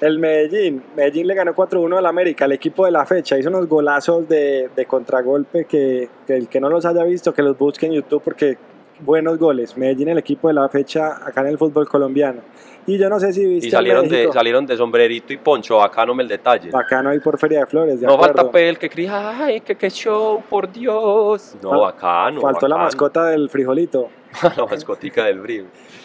[0.01, 0.83] El Medellín.
[0.97, 3.37] Medellín le ganó 4-1 al América, el equipo de la fecha.
[3.37, 7.43] Hizo unos golazos de, de contragolpe que, que el que no los haya visto, que
[7.43, 8.57] los busque en YouTube porque
[9.01, 9.77] buenos goles.
[9.77, 12.41] Medellín, el equipo de la fecha acá en el fútbol colombiano.
[12.87, 15.83] Y yo no sé si viste Y al salieron de, salieron de sombrerito y poncho,
[15.83, 16.71] acá no me el detalle.
[16.71, 18.35] Bacano ahí por Feria de Flores, de No acuerdo.
[18.37, 21.55] falta pe el que cría, ay, que qué show, por Dios.
[21.63, 22.41] No, Fal- bacano.
[22.41, 22.85] Faltó la bacano.
[22.87, 24.09] mascota del frijolito.
[24.57, 25.65] la mascotica del brío.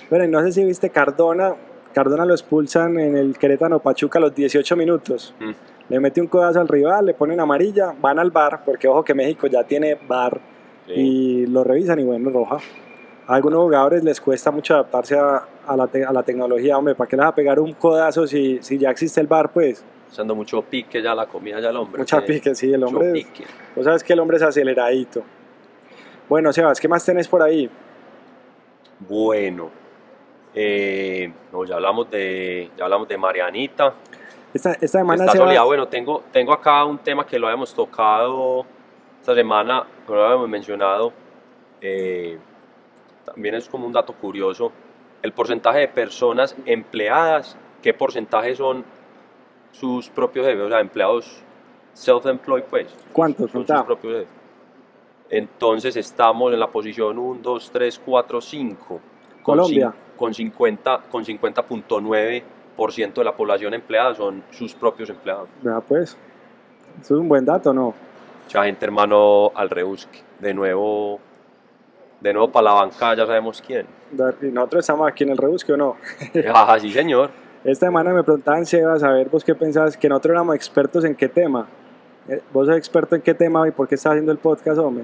[0.10, 1.56] Pero y no sé si viste Cardona.
[1.94, 5.34] Cardona lo expulsan en el Querétaro Pachuca a los 18 minutos.
[5.40, 5.52] Mm.
[5.90, 9.14] Le mete un codazo al rival, le ponen amarilla, van al bar, porque ojo que
[9.14, 10.40] México ya tiene bar
[10.88, 10.94] Sí.
[10.96, 12.58] y lo revisan y bueno, roja.
[13.28, 16.94] A algunos jugadores les cuesta mucho adaptarse a, a la, te- a la tecnología, hombre,
[16.94, 19.50] ¿para qué les va a pegar un codazo si, si ya existe el bar?
[19.52, 22.00] Pues Usando mucho pique ya la comida ya el hombre.
[22.00, 23.46] mucha que- pique, sí, el hombre, es- pique.
[23.76, 25.24] vos sabes que el hombre es aceleradito.
[26.28, 27.70] Bueno, Sebas, ¿qué más tenés por ahí?
[29.00, 29.70] Bueno,
[30.54, 33.94] eh, no, ya hablamos de, ya hablamos de Marianita.
[34.54, 35.66] Esta, esta semana, Está Sebas.
[35.66, 38.66] Bueno, tengo, tengo acá un tema que lo habíamos tocado
[39.20, 41.12] esta semana, no lo habíamos mencionado.
[41.82, 42.38] eh,
[43.26, 44.72] también es como un dato curioso.
[45.22, 48.84] El porcentaje de personas empleadas, ¿qué porcentaje son
[49.72, 50.62] sus propios jefes?
[50.62, 51.42] O sea, empleados
[51.94, 52.88] self-employed, pues.
[53.12, 53.52] ¿cuántos?
[53.52, 54.28] Son sus propios jefes.
[55.30, 59.00] Entonces estamos en la posición 1, 2, 3, 4, 5.
[59.42, 59.94] Colombia.
[60.16, 65.50] Con 50 con 50.9% de la población empleada son sus propios empleados.
[65.62, 66.18] Vea, pues,
[67.02, 67.94] eso es un buen dato, ¿no?
[68.44, 70.20] Mucha gente, hermano, al rebusque.
[70.40, 71.20] De nuevo,
[72.24, 73.86] de nuevo para la banca, ya sabemos quién.
[74.42, 75.98] Y nosotros estamos aquí en el rebusque o no.
[76.54, 77.30] Ah, sí, señor.
[77.66, 81.16] Esta semana me preguntaban, Sebas, a ver, vos qué pensás, que nosotros éramos expertos en
[81.16, 81.68] qué tema.
[82.30, 85.04] Eh, ¿Vos sos experto en qué tema y por qué estás haciendo el podcast, hombre?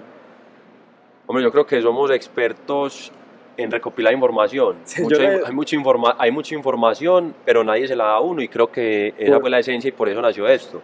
[1.28, 3.12] Hombre, yo creo que somos expertos
[3.58, 4.78] en recopilar información.
[4.86, 8.20] Sí, Mucha le- hay, mucha informa- hay mucha información, pero nadie se la da a
[8.22, 10.82] uno y creo que esa Por- fue la esencia y por eso nació esto.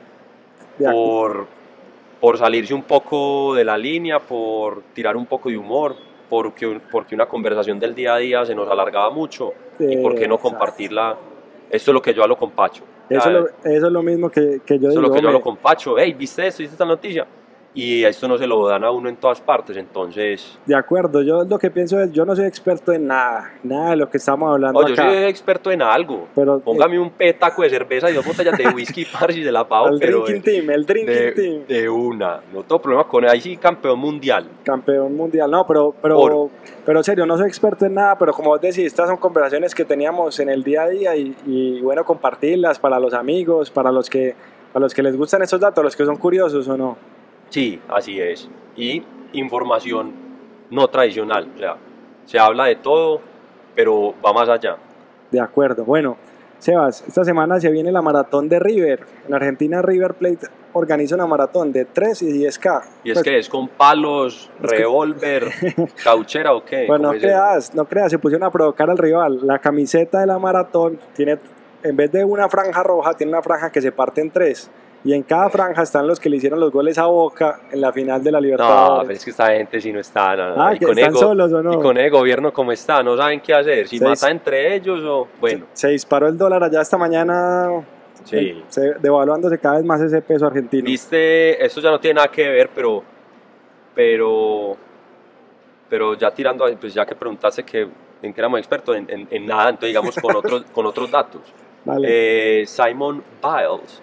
[0.80, 1.48] Por,
[2.20, 5.96] por salirse un poco de la línea, por tirar un poco de humor,
[6.30, 10.28] porque, porque una conversación del día a día se nos alargaba mucho y por qué
[10.28, 11.18] no compartirla.
[11.70, 12.84] Esto es lo que yo hablo con Pacho.
[13.10, 15.22] Eso, es lo, eso es lo mismo que, que yo eso es digo, lo que
[15.22, 15.98] yo hablo con Pacho.
[15.98, 16.62] Hey, ¿viste esto?
[16.62, 17.26] ¿Viste esta noticia?
[17.78, 20.58] Y esto no se lo dan a uno en todas partes, entonces...
[20.66, 23.96] de acuerdo, yo lo que pienso es, yo no soy experto en nada, nada de
[23.98, 25.10] lo que estamos hablando Oh, yo acá.
[25.10, 26.30] soy experto en algo.
[26.34, 29.52] pero, eh, Póngame un petaco de cerveza y dos botellas de whisky, parce, y se
[29.52, 32.40] la pago, el pero Drinking Team, el Drinking de, Team, de una.
[32.54, 34.48] No tengo problema con ahí sí, campeón mundial.
[34.64, 36.50] campeón mundial, no, pero, pero, Oro.
[36.86, 39.84] pero serio, no soy experto en nada, pero como vos decís, estas son conversaciones que
[39.84, 44.10] teníamos en el día a día y, y bueno, compartirlas para los amigos, para los
[44.10, 44.34] que,
[44.72, 46.98] para los que les gustan estos datos, los que son curiosos o no.
[47.50, 48.50] Sí, así es.
[48.76, 49.04] Y
[49.34, 50.14] información
[50.70, 51.50] no tradicional.
[51.56, 51.76] O sea,
[52.26, 53.22] se habla de todo,
[53.76, 54.78] pero va más allá.
[55.32, 55.84] De acuerdo.
[55.86, 56.18] Bueno,
[56.60, 59.06] Sebas, esta semana se viene la maratón de River.
[59.28, 62.82] En Argentina, River Plate organiza una maratón de 3 y 10K.
[63.04, 65.52] Y es Pues, que es con palos, Es que- revólver,
[66.04, 66.86] cauchera o qué.
[66.88, 69.46] Pues ¿Cómo no creas, no creas, se pusieron a provocar al rival.
[69.46, 71.38] La camiseta de la maratón tiene,
[71.84, 74.70] en vez de una franja roja, tiene una franja que se parte en tres.
[75.06, 77.94] Y en cada franja están los que le hicieron los goles a Boca en la
[77.94, 79.08] final de la No, Libertadores.
[79.08, 80.36] pero es que esta gente si no está.
[80.36, 81.74] no, no, Ah, y con están solos o no.
[81.74, 83.88] Y con el gobierno como está, no saben qué hacer.
[83.88, 85.28] Si Se mata entre ellos o.
[85.40, 87.70] Bueno, se, se disparó el dólar allá esta mañana,
[88.24, 88.64] sí.
[88.68, 90.84] se, devaluándose cada vez más ese peso argentino.
[90.86, 93.04] Viste, esto ya no tiene nada que ver, pero
[93.94, 94.76] pero,
[95.90, 97.88] pero ya tirando, pues ya que preguntaste que
[98.22, 101.42] en que éramos expertos, en, en- en nada, entonces digamos con otros, con otros datos.
[101.86, 102.62] Vale.
[102.62, 104.02] Eh, Simon Biles,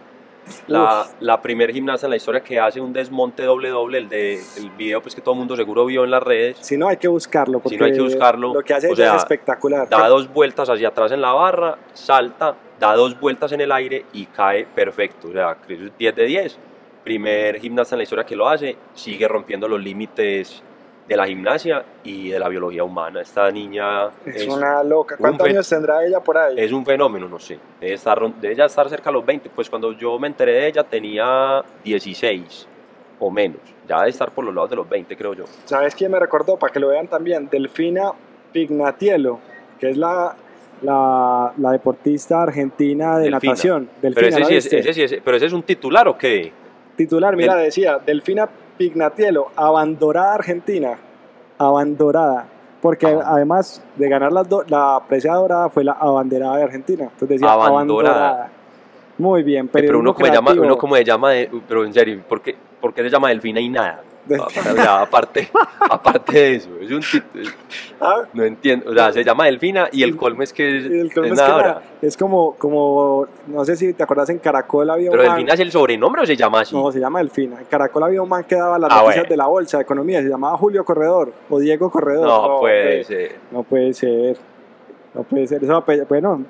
[0.66, 4.40] la, la primer gimnasta en la historia que hace un desmonte doble doble, el de
[4.56, 6.96] el video pues que todo el mundo seguro vio en las redes, si no, hay
[6.96, 7.60] que buscarlo.
[7.60, 8.54] Porque Si no, hay que buscarlo.
[8.54, 9.88] Lo que hace O sea, es espectacular.
[9.88, 14.06] da dos vueltas hacia atrás en la barra, salta, da dos vueltas en el aire
[14.12, 15.28] y cae perfecto.
[15.28, 16.58] O sea, creo que es 10 de 10.
[17.04, 20.62] Primer gimnasta en la historia que lo hace, sigue rompiendo los límites
[21.08, 23.20] de la gimnasia y de la biología humana.
[23.20, 25.16] Esta niña Es, una loca.
[25.16, 26.54] un ¿Cuántos fe- años tendrá ella por ahí?
[26.56, 27.58] es un fenómeno, no sé.
[27.80, 29.50] Debe estar, debe ya estar cerca de los 20.
[29.50, 32.66] Pues cuando yo me enteré de ella tenía 16
[33.18, 33.58] o menos.
[33.88, 35.44] Ya debe estar por los lados de los 20, creo yo.
[35.64, 36.56] ¿Sabes quién me recordó?
[36.56, 37.48] Para que lo vean también.
[37.50, 38.12] Delfina
[38.52, 39.40] Pignatielo,
[39.80, 40.34] que es la,
[40.82, 43.52] la, la deportista argentina de Delfina.
[43.52, 43.88] natación.
[44.00, 44.78] Pero Delfina, ese, ¿la sí es, viste?
[44.78, 46.52] ese sí es- pero ese es un titular o qué?
[46.96, 48.48] Titular, mira, Del- decía, Delfina
[48.82, 50.98] Pignatielo, abandonada Argentina,
[51.56, 52.46] abandonada,
[52.80, 53.22] porque Ah.
[53.26, 57.52] además de ganar las do- la presea dorada fue la abanderada de Argentina, entonces decía
[57.52, 58.18] Abandonada.
[58.18, 58.50] abandonada.
[59.18, 61.30] Muy bien, pero uno como, se llama, uno como se llama,
[61.68, 64.00] pero en serio, ¿por qué, por qué se llama Delfina y nada?
[64.30, 65.50] O sea, aparte,
[65.90, 67.50] aparte de eso, es un título,
[68.00, 71.12] Ah, no entiendo, o sea, se llama Delfina y el colmo es que es, el
[71.12, 71.46] colmo es es
[72.00, 75.60] que es como, como, no sé si te acuerdas en Caracol había Pero Delfina es
[75.60, 76.74] el sobrenombre o se llama así?
[76.76, 77.58] No, se llama Delfina.
[77.58, 79.30] En Caracol había un man que daba las Ah, noticias bueno.
[79.30, 82.26] de la bolsa de economía, se llamaba Julio Corredor o Diego Corredor.
[82.26, 83.36] No, puede hombre, ser.
[83.50, 84.36] No puede ser.
[85.14, 85.64] No puede ser.
[85.64, 86.44] Eso, ape- bueno,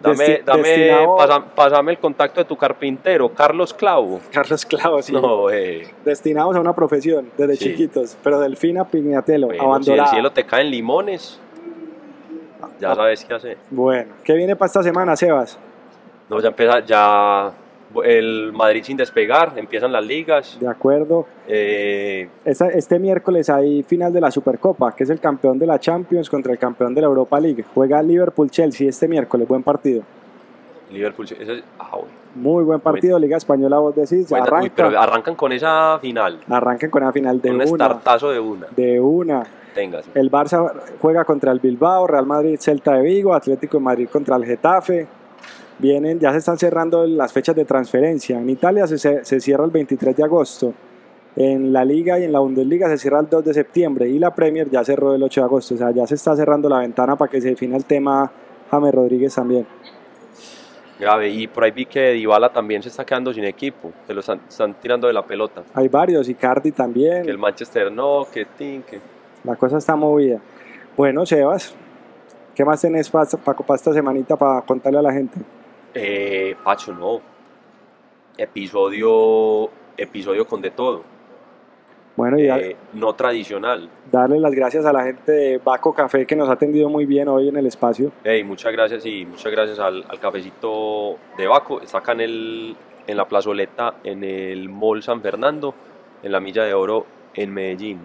[0.00, 4.20] Dame, dame, destinado- pasa- pásame el contacto de tu carpintero, Carlos Clavo.
[4.32, 5.12] Carlos Clavo, sí.
[5.12, 5.88] No, eh.
[6.04, 7.64] Destinados a una profesión desde Sí.
[7.70, 8.16] chiquitos.
[8.22, 10.10] Pero Delfina Pignatelo, Bueno, si el abandonada.
[10.10, 11.40] cielo te caen limones,
[12.80, 12.94] ya Ah.
[12.94, 13.58] sabes qué hacer.
[13.70, 15.58] Bueno, ¿qué viene para esta semana, Sebas?
[16.28, 17.50] No, ya empieza, ya
[18.04, 20.58] el Madrid sin despegar, empiezan las ligas.
[20.60, 21.26] De acuerdo.
[21.46, 26.28] Eh, este miércoles hay final de la Supercopa, que es el campeón de la Champions
[26.28, 27.64] contra el campeón de la Europa League.
[27.74, 29.48] Juega Liverpool-Chelsea este miércoles.
[29.48, 30.02] Buen partido.
[30.90, 32.08] Liverpool, ese es- ah, bueno.
[32.34, 33.18] Muy buen partido.
[33.18, 34.28] Liga Española, vos decís.
[34.30, 34.72] Bueno, uy, Arranca.
[34.76, 37.64] pero arrancan con esa final, Arranquen con la final de un una.
[37.64, 38.66] estartazo de una.
[38.76, 39.42] De una.
[39.74, 40.04] Tengas.
[40.14, 44.36] El Barça juega contra el Bilbao, Real Madrid, Celta de Vigo, Atlético de Madrid contra
[44.36, 45.06] el Getafe.
[45.78, 48.38] Vienen, ya se están cerrando las fechas de transferencia.
[48.38, 50.74] En Italia se, se- cierra el 23 de agosto.
[51.36, 54.08] En la Liga y en la Bundesliga se cierra el 2 de septiembre.
[54.08, 55.74] Y la Premier ya cerró el 8 de agosto.
[55.74, 58.28] O sea, ya se está cerrando la ventana para que se defina el tema
[58.70, 59.64] James Rodríguez también.
[60.98, 61.28] Grave.
[61.28, 63.92] Y por ahí vi que Dybala también se está quedando sin equipo.
[64.08, 65.62] Se lo están, están tirando de la pelota.
[65.74, 67.22] Hay varios, Icardi también.
[67.22, 68.98] Que el Manchester no, que Tin, que.
[69.44, 70.40] La cosa está movida.
[70.96, 71.72] Bueno, Sebas,
[72.56, 73.28] ¿qué más tenés para
[73.76, 75.38] esta semanita para contarle a la gente?
[75.94, 77.20] Eh, Pacho, no.
[78.36, 81.02] Episodio, episodio con de todo.
[82.16, 83.88] Bueno, y Eh, no tradicional.
[84.10, 87.28] darle las gracias a la gente de Baco Café que nos ha atendido muy bien
[87.28, 88.10] hoy en el espacio.
[88.24, 91.80] Hey, muchas gracias y muchas gracias al, al cafecito de Baco.
[91.80, 95.74] Está acá en, el, en la plazoleta, en el Mall San Fernando,
[96.22, 98.00] en la Milla de Oro, en Medellín.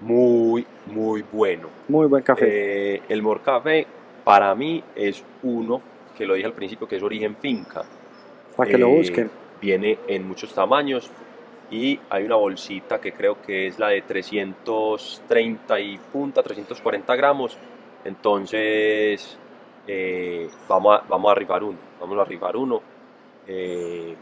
[0.00, 1.68] Muy, muy bueno.
[1.88, 2.94] Muy buen café.
[2.96, 3.86] Eh, el Mor Café,
[4.24, 5.82] para mí, es uno,
[6.16, 7.82] que lo dije al principio, que es origen finca.
[8.56, 9.30] para que lo Eh, busquen.
[9.60, 11.10] Viene en muchos tamaños
[11.70, 17.56] y hay una bolsita que creo que es la de 330 y punta, 340 gramos.
[18.04, 19.36] Entonces,
[19.86, 21.78] eh, vamos, a, vamos a rifar uno.
[22.00, 22.80] Vamos a rifar uno.
[23.46, 24.14] Eh,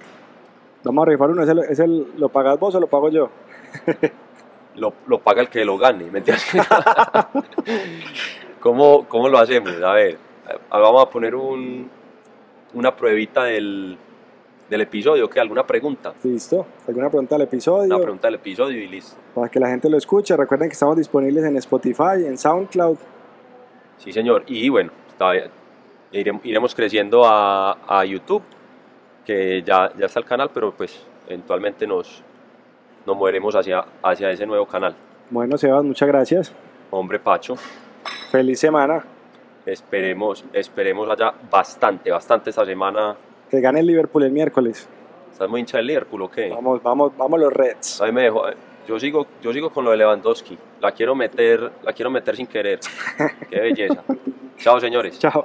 [0.85, 1.43] Vamos a rifar uno.
[1.43, 3.29] ¿Es el, es el- ¿Lo pagas vos o lo pago yo?
[4.77, 6.11] lo, lo paga el que lo gane.
[6.11, 6.45] ¿me entiendes?
[8.61, 9.73] ¿Cómo, ¿Cómo lo hacemos?
[9.83, 10.19] A ver,
[10.71, 11.88] vamos a poner un,
[12.75, 13.97] una pruebita del,
[14.69, 15.29] del episodio.
[15.29, 15.41] ¿Qué?
[15.41, 16.15] ¿Alguna pregunta?
[16.23, 16.67] Listo.
[16.88, 17.87] ¿Alguna pregunta al episodio?
[17.95, 19.17] Una pregunta del episodio y listo.
[19.35, 20.37] Para que la gente lo escuche.
[20.37, 22.97] Recuerden que estamos disponibles en Spotify, en SoundCloud.
[23.99, 24.45] Sí, señor.
[24.47, 25.51] Y bueno, está bien.
[26.12, 28.43] Irem- iremos creciendo a, a YouTube,
[29.25, 32.23] que ya, ya está el canal, pero pues eventualmente nos,
[33.07, 34.95] nos moveremos hacia, hacia ese nuevo canal.
[35.31, 36.53] Bueno, Sebas, muchas gracias.
[36.91, 37.55] Hombre Pacho,
[38.31, 39.03] Feliz semana.
[39.66, 43.16] Esperemos, esperemos allá bastante, bastante esta semana.
[43.51, 44.88] Que gane el Liverpool el miércoles.
[45.33, 46.48] ¿Estás muy hincha del Liverpool o qué?
[46.51, 48.01] Vamos, vamos, vamos los Reds.
[48.01, 48.44] A mí me dejó-
[48.87, 50.59] yo sigo, yo sigo con lo de Lewandowski.
[50.81, 52.81] La quiero meter, la quiero meter sin querer.
[53.50, 54.02] Qué belleza.
[54.58, 55.19] Chao, señores.
[55.19, 55.44] Chao.